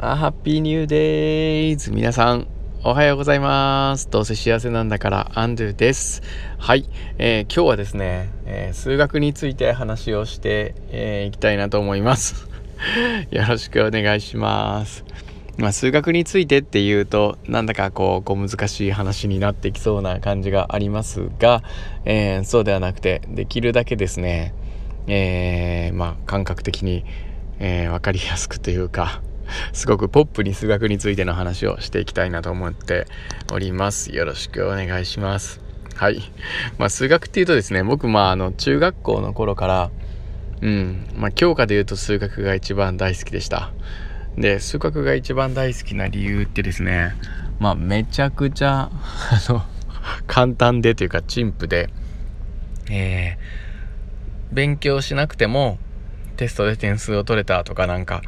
[0.00, 2.46] あハッピーニューデイズ皆さん
[2.84, 4.08] おはようございます。
[4.08, 6.22] どうせ幸せなんだからアンドゥです。
[6.56, 12.48] はい、えー、今日はですね、えー、数学について話をして、えー、きたいなと思います。
[13.32, 15.04] よろしくお願いします。
[15.56, 21.64] まあ、数学についてっていうとなんだかこう小難しい話になってきそうな感じがありますが、
[22.04, 24.54] えー、そうではなくてできるだけですね、
[25.08, 27.04] えー、まあ、感覚的に、
[27.58, 29.22] えー、分かりやすくというか
[29.72, 33.06] すごくポップに数学についての話をしていきたいなと思って
[33.52, 34.14] おります。
[34.14, 35.60] よろしくお願いします。
[35.94, 36.22] はい。
[36.78, 39.90] まあ、数学っていうとですね、僕、まあ、あの、中学校の頃から、
[40.60, 43.72] うん、まあ、教科で言うと数学が一番大好きでした。
[44.40, 47.14] で数学が一番大好きな理由ってですね
[47.58, 49.62] まあめちゃくちゃ あの
[50.26, 51.90] 簡単でというか陳腐で、
[52.88, 55.78] えー、勉強しなくても
[56.36, 58.22] テストで点数を取れたとかなんか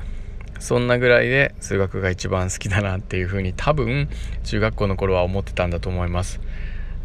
[0.61, 4.09] そんなぐらいで数学が一番好きだなっていうふうに多分
[4.45, 6.41] 中学校の頃は思ってたんだと思います。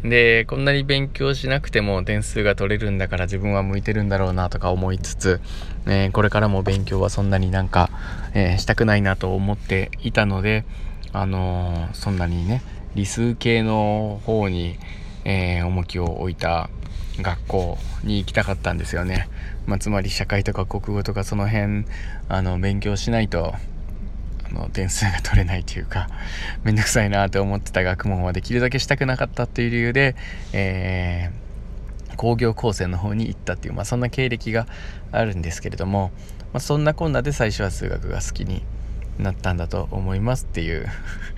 [0.02, 5.40] でこんなに勉強しなくても点数が取れるんだから自分は向いてるんだろうなとか思いつつ、
[5.86, 7.90] えー、これからも勉強はそんなになんか、
[8.34, 10.64] えー、したくないなと思っていたので、
[11.12, 12.62] あのー、そんなにね
[12.94, 14.78] 理数系の方に、
[15.24, 16.70] え重きを置いた
[17.20, 19.28] 学校に行きたかったんですよね、
[19.66, 21.84] まあ、つまり社会とか国語とかその辺
[22.28, 23.54] あの勉強しないと
[24.44, 26.08] あの点数が取れないというか
[26.64, 30.16] めんどくさいなって思ってた学問はできるだけしたくなかったっていう理由で、
[30.52, 34.66] えー、工業高専の方に行ったっていう、まあ、そんな経歴が
[35.12, 36.10] あるんですけれども、
[36.52, 38.64] まあ、そんなこんなで最初は数学が好きに
[39.18, 40.86] なったんだと思いますっていう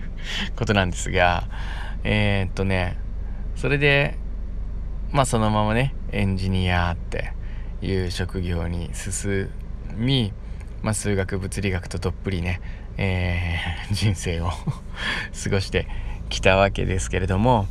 [0.56, 1.48] ことなんですが
[2.04, 2.96] えー、っとね
[3.56, 4.16] それで
[5.12, 7.32] まあそのままねエンジニアって
[7.82, 9.48] いう職業に進
[9.96, 10.32] み、
[10.82, 12.60] まあ、数学物理学とどっぷりね
[12.98, 14.50] えー、人生を
[15.44, 15.86] 過ごして
[16.28, 17.66] きたわけですけれども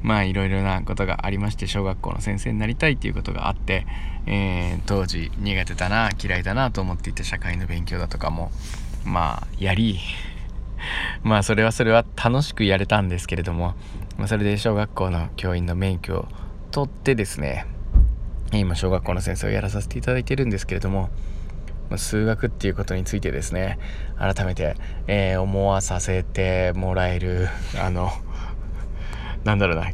[0.00, 3.86] まあいろいろなことがありまして小学校の先生になりたいっていうことがあって、
[4.26, 8.50] えー、当時苦手だな嫌いだなと思っていた社会の勉強だとかも
[9.04, 10.00] まあやり
[11.22, 13.74] まあそれはそれは楽しくやれたんですけれども、
[14.16, 16.28] まあ、それで小学校の教員の免許を
[16.70, 17.66] 取ってですね
[18.52, 21.10] 今小学校の先生をやらさせていただいてるんですけれども
[21.98, 23.78] 数学っていうことについてですね
[24.18, 24.76] 改めて、
[25.06, 27.48] えー、思わさせてもらえる
[27.80, 28.10] あの
[29.44, 29.90] なんだろうな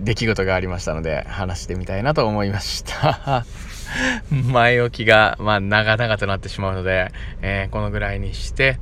[0.00, 3.44] 出来事がありましたので話してみたいなと思いました
[4.30, 7.10] 前置きが、まあ、長々となってしまうので、
[7.42, 8.78] えー、このぐらいにして、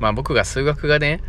[0.00, 1.20] まあ、僕が数学がね、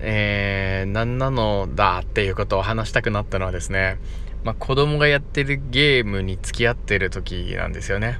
[0.00, 3.98] えー、何なのだっていうことを話したくなったのはですね、
[4.44, 8.18] まあ、子供がやってるゲームに付き合ってる時なんですよね。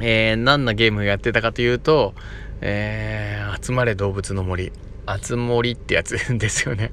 [0.00, 2.14] えー、何のゲームやってたかというと、
[2.60, 4.72] えー、集まれ動物の森。
[5.06, 6.90] あつ森ってやつ ですよね。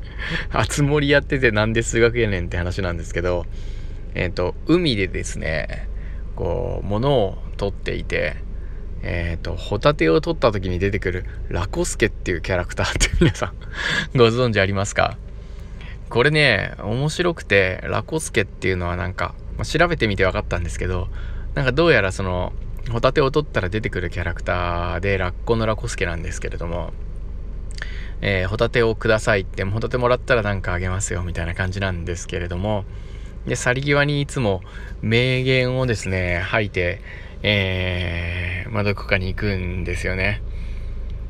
[0.52, 3.46] あつ森やっててなんで数学やねんって話なんですけど、
[4.14, 5.88] えっ、ー、と、海でですね、
[6.36, 8.36] こう、物を取っていて、
[9.04, 13.54] えっ、ー、と、ホタテを取った時に出てくるラコスケっていうキャラクターって皆さん
[14.18, 15.18] ご存知ありますか？
[16.10, 21.08] これね、面白くて、ラコスケっていうのはなんか、まあ、調べてみて分かったんですけど、
[21.56, 22.52] なんかどうやらその、
[22.90, 26.94] ホタテを取ったら出てくるキャラクターでラッコのラコスケなんですけれども、
[28.22, 32.86] えー、ホタテをくださいって、ホタテもらったらなんかあげますよみたいな感じなんですけれども、
[33.46, 34.62] で、去り際にいつも
[35.02, 37.02] 名言をですね、吐いて、
[37.44, 40.42] えー、まあ、どこかに行くんですよね。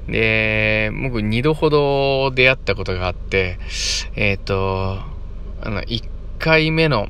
[0.08, 3.58] で、僕2度ほど出会ったことがあって、
[4.16, 5.00] えっ、ー、と、
[5.62, 6.04] あの、1
[6.40, 7.08] 回目の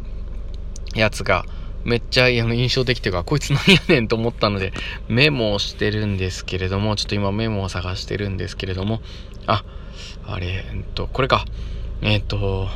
[0.94, 1.46] やつが、
[1.84, 4.74] めっちゃあの印象的というか、こいつ何やねんと思ったので、
[5.08, 9.02] メモをしてるんですけれども、ちょっと今メモを探してるんですけれども、
[9.48, 9.64] あ、
[10.26, 11.46] あれ、えっと、これか。
[12.02, 12.68] えっと、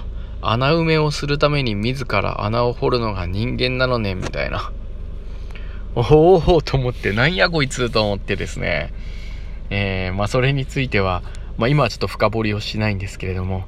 [0.41, 4.71] 穴埋めをするために自ら穴を掘るのが人間なのね、みたいな。
[5.95, 8.93] おおと思って、なんやこいつと思ってですね。
[9.69, 11.23] えー、まあそれについては、
[11.57, 13.65] まあ今はちょっと深掘りをしないんですけれども、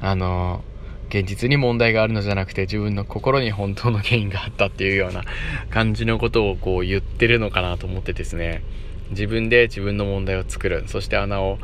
[0.00, 0.73] あのー
[1.14, 5.22] 現実に問題があるのじゃなくて自分の心に本当の原因があったっていうような
[5.70, 8.64] 感じのことをこう言ってるのかなと思ってですね。
[9.10, 10.82] 自分で自分の問題を作る。
[10.88, 11.58] そして穴を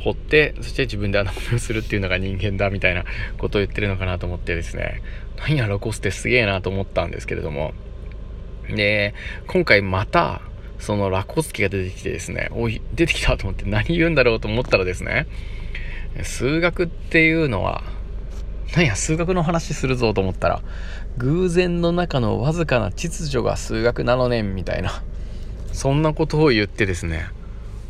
[0.00, 3.04] 掘ってそして自分で穴埋めをするっていうのが人間だみたいな
[3.38, 5.02] ことを言ってるのかなと思ってですね。
[5.38, 7.74] 何やロコスってすげえなと思ったんですけれども。
[8.68, 9.14] で
[9.46, 10.42] 今回また
[10.80, 12.48] そのラコスケが出てきてですね。
[12.50, 15.28] おい出てきたと思って何言うんだろうと思ったらですね
[16.24, 17.84] 数学っていうのは
[18.76, 20.62] なんや数学の話するぞと思ったら
[21.16, 25.02] 偶然の中のわずかな秩序が数学なのねんみたいな
[25.72, 27.26] そんなことを言ってですね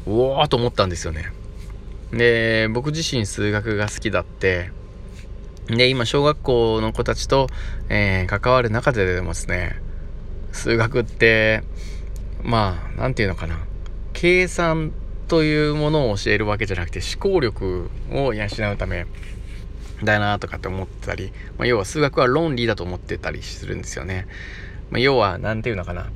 [0.06, 1.32] うわーと思ったんですよね。
[2.12, 4.70] で僕自身数学が好きだって
[5.66, 7.48] で今小学校の子たちと、
[7.88, 9.82] えー、関わる中ででもですね
[10.52, 11.64] 数学って
[12.44, 13.58] まあ何て言うのかな
[14.12, 14.92] 計算
[15.26, 19.06] というものを教えるわけじゃなくて思考力を養うため
[20.02, 24.26] だなとかって思ってたり、まあ、要は数学は論理だと思ってたりするんですよね。
[24.90, 26.06] まあ、要は何て言うのかな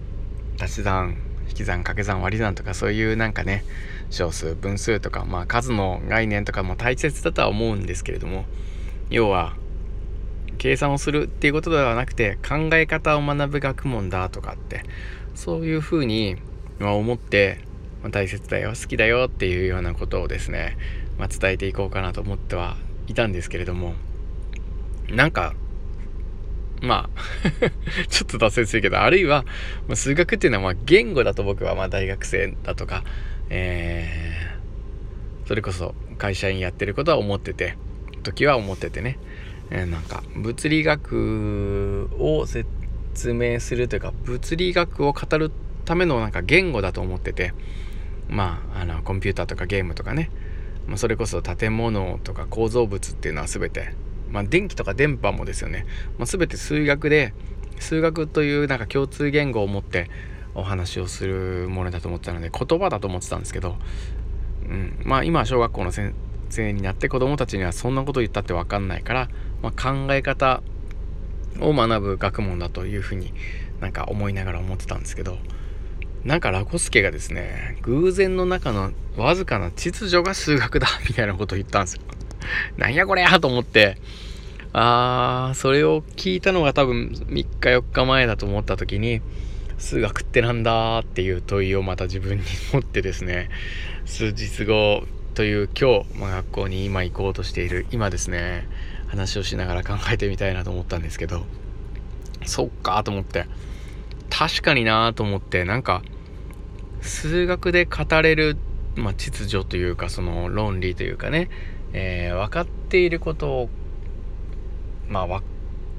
[0.61, 1.17] 足し算
[1.49, 3.65] 引き算掛け算割り算とかそういうなんかね
[4.11, 8.45] 小数分数とか、まあ、数の概念とかも大切だとは思うんですけれども
[9.09, 9.55] 要は
[10.59, 14.85] 計算をするっていうことではなくて考え方を学ぶ学問だとかって
[15.35, 16.37] そういうふうに
[16.81, 17.61] 思って、
[18.11, 20.79] 大切だよ好きだよっていうようなことをですね、
[21.19, 22.77] まあ、伝えていこうかなと思っては
[23.11, 23.95] いたんですけれども
[25.11, 25.55] なんか
[26.81, 27.21] まあ
[28.09, 29.45] ちょっと脱線するけどあるいは、
[29.95, 33.05] 数学っていうのはま言語だと僕はまあ大学生だとか、
[33.51, 37.77] えー、それこそ会社員やってることは思ってて
[38.23, 39.19] 時は思っててね、
[39.71, 45.51] えー、なんか物理学を説明するというか物理学を語る
[45.85, 47.53] ためのなんか言語だと思ってて
[48.29, 50.31] まああのコンピューターとかゲームとかね、
[50.91, 53.95] まあ、それこそ建物とか構造物っていうのは全て。
[54.31, 57.35] まあ、電気とか電波もですよね、まあ、全て数学で
[57.81, 60.09] 数学というなんか共通言語を持って
[60.55, 63.77] お話をするものだと思ってたので言葉だと思ってたんですけど、
[64.63, 66.15] うん、まあ今は小学校の先
[66.49, 69.29] 生になって子供たちにはそんなこと言ったって分かんないから、
[69.63, 70.63] まあ、考え方
[71.61, 73.33] を学ぶ学問だというふうに
[73.81, 75.39] なんか思いながら思ってたんですけど
[76.25, 82.03] なんかラコスケがですね偶然の中のわずかな秩序が数学だ みたいなことを言ったんですよ。
[82.77, 83.99] なんやこれやと思って、
[84.73, 89.21] あー、それを聞いたのが多分3日4日前だと思った時に、
[89.79, 93.49] 数学ってなんだっていう問いをまた自分に持ってですね、
[94.05, 98.69] 数日後という今日、まあ、学校に今行こうとしている今ですね、
[99.09, 101.45] 話をしながら考えてみたいなと思ったんですけど、
[102.45, 103.47] そっかと思って、
[104.31, 106.03] 確かになと思って、なんか、
[107.03, 108.57] 数学で語れる、
[108.97, 111.51] まあ、秩序というか、その論理というかね、
[111.93, 113.69] えー、分かっていることを
[115.09, 115.45] まあ分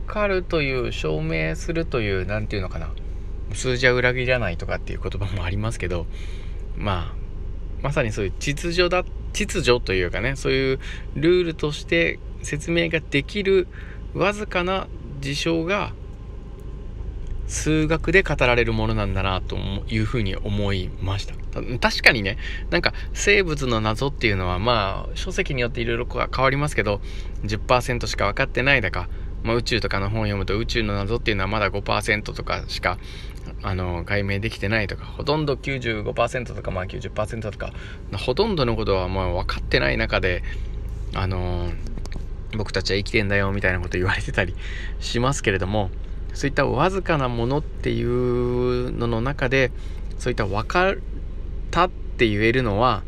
[0.07, 2.89] かるという証明するという何て言うのかな
[3.53, 6.05] 数字は裏切らないとかっていう言葉もありますけど
[6.77, 7.15] まあ
[7.81, 9.03] まさにそういう秩序だ
[9.33, 10.79] 秩序というかねそういう
[11.15, 13.67] ルールとして説明ができる
[14.13, 14.87] わずかな
[15.19, 15.93] 事象が
[17.51, 19.57] 数学で語られるものなんだなと
[19.89, 21.35] いうふうに思いました。
[21.79, 22.37] 確かにね
[22.69, 27.01] なんか生物の謎っていうのはまあ書籍によっていろいろ変わりますけど
[27.43, 29.09] 10%しか分かってないだか、
[29.43, 32.97] まあ、宇宙とかの本を読むと宇宙の謎っていうのはまだ5%とかしか
[33.61, 37.73] あの解明できてないとかほとんど95%とかまあ90%とか
[38.13, 40.41] ほとんどのことはまあ分かってない中で
[41.13, 41.69] あの
[42.57, 44.55] 僕たちは生きてんだよみたいなこと言われてたり
[45.01, 45.89] しますけれども
[46.33, 49.71] そういったわずかなものっていうのの中で
[50.17, 50.95] そういった分かっ
[51.71, 53.03] たって言えるのは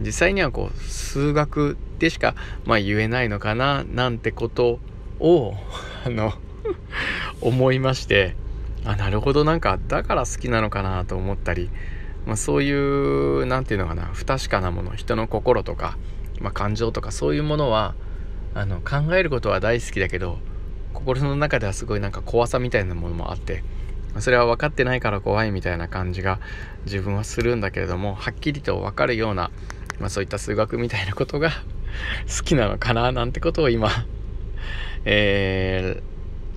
[0.00, 2.34] 実際にはこう数学でしか
[2.64, 4.80] まあ言えないのかななんてこと
[5.20, 5.54] を
[6.04, 6.32] あの
[7.40, 8.36] 思いまして
[8.84, 9.44] あなるほど。
[9.44, 11.70] なんかだから好きなのかなと思ったり、
[12.26, 15.96] まあ、そういう何て言うのかな不確かなもの人の心とか、
[16.40, 17.94] まあ、感情とかそういうものは
[18.54, 20.38] あの考えることは大好きだけど
[20.92, 23.62] 心の中ではすごいなんか怖さみたいなものもあって
[24.18, 26.38] それは分かってないから怖いみたいな感じが
[26.84, 29.50] 自分はするんだけれどもはっきりと分かるような、
[29.98, 31.50] まあ、そういった数学みたいなことが
[32.38, 33.88] 好きなのかななんてことを今
[35.04, 36.02] え、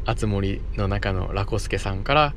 [0.05, 2.33] あつ森の中のラコスケさんから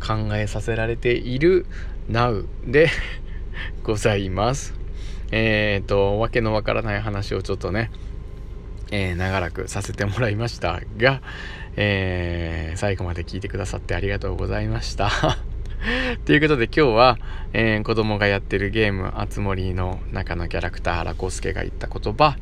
[0.00, 1.66] 考えさせられている
[2.10, 2.88] Now で
[3.82, 4.74] ございます。
[5.30, 7.90] えっ、ー、と、わけのわからない話をちょっとね、
[8.90, 11.20] えー、長らくさせてもらいましたが、
[11.76, 15.10] えー、最後まで聞いてくださってありがとうございました。
[16.24, 17.18] ということで今日は、
[17.52, 22.36] えー、子供がやってるゲーム「あつ森」の中のキャラクターラコスケが言った言葉、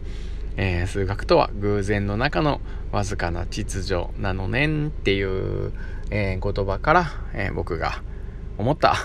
[0.56, 2.60] えー、数学とは偶然の中の
[2.92, 5.72] わずかな秩序なのねんっていう、
[6.10, 8.02] えー、言葉から、え僕が
[8.56, 8.96] 思った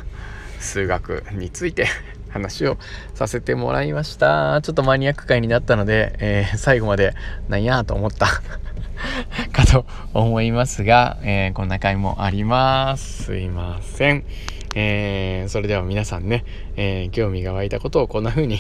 [0.60, 1.88] 数学について
[2.32, 2.78] 話を
[3.14, 4.62] させてもらいました。
[4.62, 7.14] ちょっとマニアック回になったので、えー、最後まで
[7.50, 8.28] なんやと思った
[9.52, 13.24] かと思いますが、えー、こんな回もあります。
[13.24, 14.24] すいません。
[14.74, 16.46] えー、それでは皆さんね、
[16.78, 18.58] え興味が湧いたことをこんな風に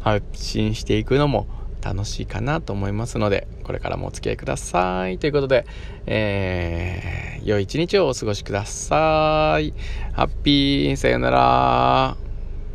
[0.00, 1.46] 発信していくのも
[1.86, 5.18] 楽しいかなと思いますので、これからもお付き合いください。
[5.18, 5.64] ということで、
[6.06, 9.72] えー、良い一日をお過ごしください。
[10.12, 12.25] ハッピー、さよなら。